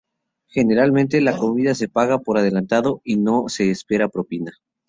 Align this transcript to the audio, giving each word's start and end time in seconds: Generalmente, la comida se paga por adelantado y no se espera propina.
Generalmente, 0.47 1.21
la 1.21 1.37
comida 1.37 1.75
se 1.75 1.87
paga 1.87 2.17
por 2.17 2.39
adelantado 2.39 3.01
y 3.03 3.17
no 3.17 3.49
se 3.49 3.69
espera 3.69 4.09
propina. 4.09 4.51